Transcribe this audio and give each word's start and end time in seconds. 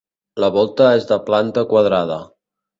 La 0.43 0.49
volta 0.55 0.87
és 1.01 1.05
de 1.13 1.19
planta 1.29 1.67
quadrada. 1.77 2.21